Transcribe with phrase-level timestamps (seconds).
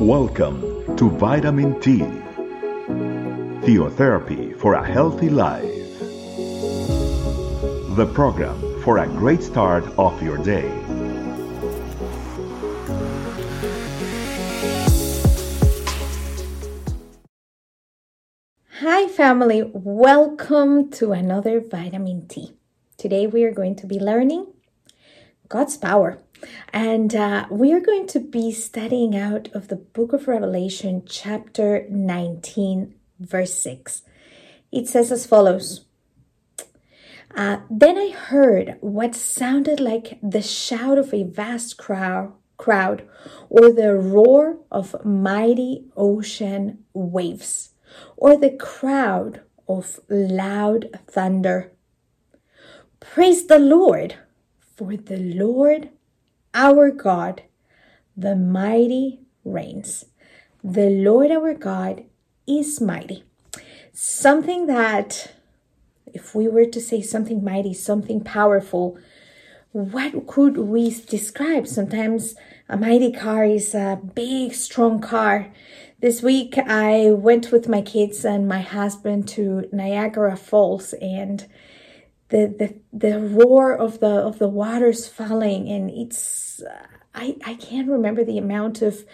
[0.00, 1.98] Welcome to Vitamin T,
[3.66, 5.64] Theotherapy for a Healthy Life.
[7.96, 10.70] The program for a great start of your day.
[18.78, 19.68] Hi, family.
[19.74, 22.52] Welcome to another Vitamin T.
[22.96, 24.46] Today we are going to be learning
[25.48, 26.20] God's power.
[26.72, 31.86] And uh, we are going to be studying out of the book of Revelation, chapter
[31.88, 34.02] 19, verse 6.
[34.70, 35.86] It says as follows
[37.34, 43.08] uh, Then I heard what sounded like the shout of a vast crowd, crowd
[43.48, 47.70] or the roar of mighty ocean waves
[48.16, 51.72] or the crowd of loud thunder.
[53.00, 54.16] Praise the Lord,
[54.76, 55.90] for the Lord
[56.54, 57.42] our God,
[58.16, 60.06] the mighty reigns.
[60.62, 62.04] The Lord our God
[62.46, 63.24] is mighty.
[63.92, 65.32] Something that,
[66.06, 68.98] if we were to say something mighty, something powerful,
[69.72, 71.66] what could we describe?
[71.66, 72.34] Sometimes
[72.68, 75.52] a mighty car is a big, strong car
[76.00, 81.44] this week, I went with my kids and my husband to Niagara Falls, and
[82.30, 86.62] the the, the roar of the of the waters falling, and it's
[87.14, 89.04] I I can't remember the amount of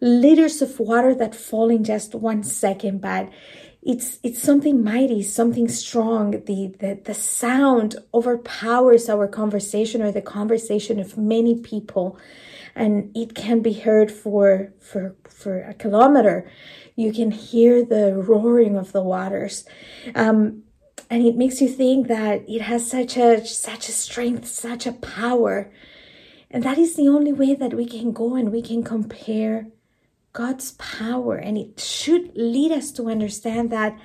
[0.00, 3.30] liters of water that fall in just one second, but
[3.82, 6.32] it's it's something mighty, something strong.
[6.32, 12.18] The, the the sound overpowers our conversation or the conversation of many people
[12.74, 16.50] and it can be heard for for for a kilometer.
[16.96, 19.64] You can hear the roaring of the waters.
[20.14, 20.63] Um,
[21.10, 24.92] and it makes you think that it has such a such a strength, such a
[24.92, 25.70] power.
[26.50, 29.66] And that is the only way that we can go and we can compare
[30.32, 31.36] God's power.
[31.36, 33.98] And it should lead us to understand that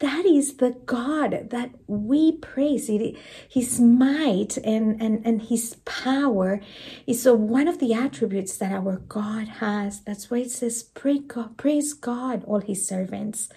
[0.00, 2.90] that is the God that we praise.
[2.90, 3.16] It,
[3.48, 6.60] his might and, and, and his power
[7.06, 10.02] is one of the attributes that our God has.
[10.02, 13.48] That's why it says, praise God, praise God, all his servants.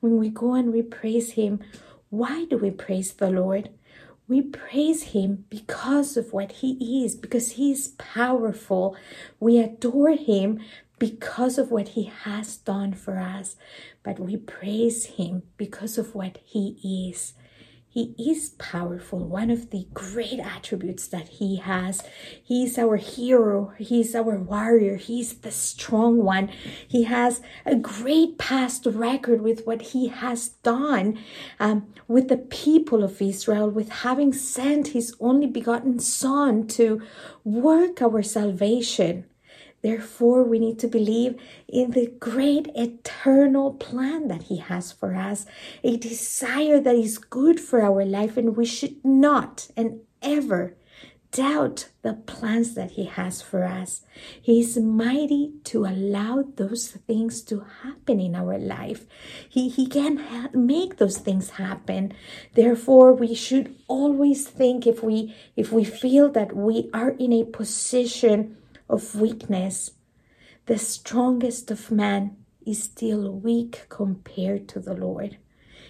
[0.00, 1.60] When we go and we praise him,
[2.12, 3.70] why do we praise the Lord?
[4.28, 8.94] We praise him because of what he is, because he is powerful.
[9.40, 10.60] We adore him
[10.98, 13.56] because of what he has done for us,
[14.02, 17.32] but we praise him because of what he is.
[17.92, 22.02] He is powerful, one of the great attributes that he has.
[22.42, 26.48] He is our hero, he is our warrior, he's the strong one.
[26.88, 31.18] He has a great past record with what he has done
[31.60, 37.02] um, with the people of Israel, with having sent his only begotten Son to
[37.44, 39.26] work our salvation.
[39.82, 45.44] Therefore, we need to believe in the great eternal plan that He has for us,
[45.82, 50.76] a desire that is good for our life, and we should not and ever
[51.32, 54.02] doubt the plans that He has for us.
[54.40, 59.06] He is mighty to allow those things to happen in our life.
[59.48, 62.12] He, he can make those things happen.
[62.54, 67.44] Therefore, we should always think if we if we feel that we are in a
[67.44, 69.92] position of weakness,
[70.66, 75.38] the strongest of man is still weak compared to the Lord.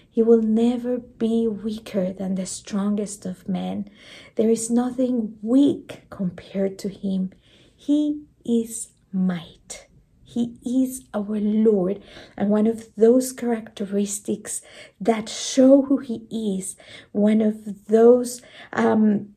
[0.09, 3.89] He will never be weaker than the strongest of men.
[4.37, 7.33] There is nothing weak compared to him.
[7.75, 9.87] He is might.
[10.33, 12.03] He is our Lord.
[12.37, 14.63] And one of those characteristics
[15.01, 16.27] that show who He
[16.59, 16.77] is,
[17.13, 18.41] one of those
[18.73, 19.35] um,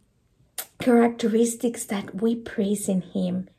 [0.79, 3.49] characteristics that we praise in Him,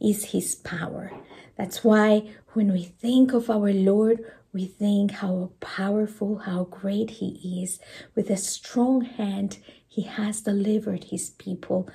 [0.00, 1.12] is his power.
[1.56, 7.60] That's why when we think of our Lord, we think how powerful, how great he
[7.62, 7.80] is.
[8.14, 11.88] With a strong hand, he has delivered his people.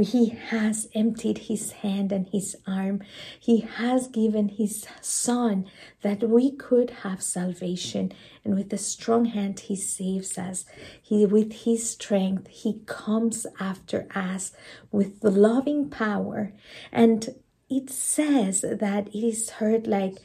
[0.00, 3.02] He has emptied his hand and his arm.
[3.38, 5.66] He has given his son
[6.00, 8.12] that we could have salvation.
[8.44, 10.64] And with a strong hand, he saves us.
[11.02, 14.52] He, with his strength, he comes after us
[14.90, 16.52] with the loving power.
[16.90, 17.28] And
[17.68, 20.16] it says that it is heard like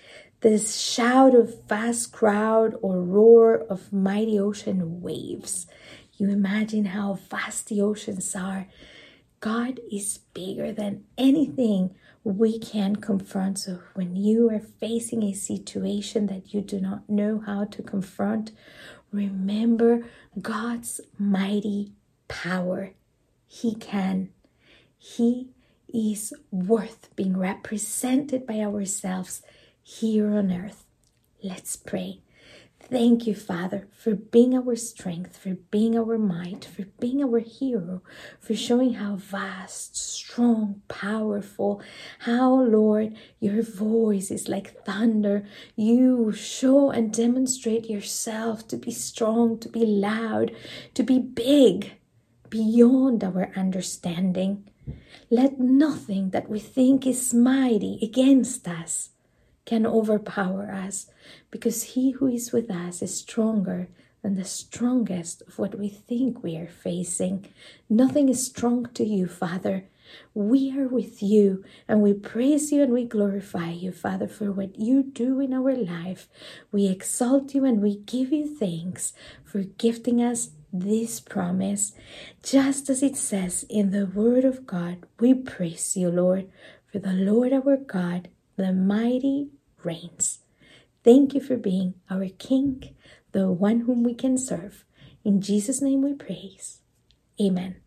[0.42, 5.68] the shout of vast crowd or roar of mighty ocean waves.
[6.18, 8.68] You imagine how vast the oceans are.
[9.40, 13.60] God is bigger than anything we can confront.
[13.60, 18.52] So when you are facing a situation that you do not know how to confront,
[19.12, 20.06] remember
[20.40, 21.94] God's mighty
[22.28, 22.92] power.
[23.48, 24.30] He can.
[24.98, 25.50] He
[25.94, 29.42] is worth being represented by ourselves.
[29.84, 30.86] Here on earth.
[31.44, 32.22] Let's pray.
[32.92, 38.02] Thank you, Father, for being our strength, for being our might, for being our hero,
[38.40, 41.82] for showing how vast, strong, powerful,
[42.20, 45.46] how, Lord, your voice is like thunder.
[45.78, 50.52] You show and demonstrate yourself to be strong, to be loud,
[50.94, 51.94] to be big,
[52.50, 54.68] beyond our understanding.
[55.30, 59.12] Let nothing that we think is mighty against us
[59.66, 61.08] can overpower us
[61.50, 63.88] because he who is with us is stronger
[64.22, 67.46] than the strongest of what we think we are facing.
[67.90, 69.86] Nothing is strong to you, Father.
[70.34, 74.78] We are with you and we praise you and we glorify you, Father, for what
[74.78, 76.28] you do in our life.
[76.72, 81.94] We exalt you and we give you thanks for gifting us this promise.
[82.44, 86.50] Just as it says in the Word of God, we praise you, Lord,
[86.92, 88.30] for the Lord our God,
[88.62, 89.50] the mighty
[89.84, 90.40] reigns.
[91.04, 92.96] Thank you for being our King,
[93.32, 94.86] the one whom we can serve.
[95.26, 96.82] In Jesus' name we praise.
[97.42, 97.78] Amen.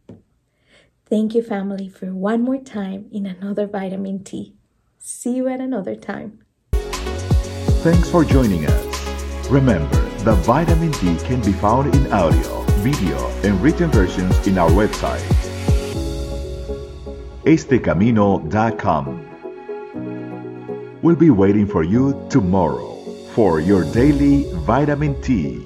[1.06, 4.56] Thank you, family, for one more time in another vitamin T.
[4.99, 6.41] See you at another time.
[7.87, 9.49] Thanks for joining us.
[9.49, 14.70] Remember, the vitamin T can be found in audio, video, and written versions in our
[14.70, 15.23] website,
[17.44, 19.24] estecamino.com.
[21.05, 22.97] We'll be waiting for you tomorrow
[23.35, 25.59] for your daily vitamin T.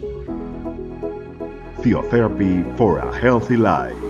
[1.79, 4.08] Theotherapy for a healthy life.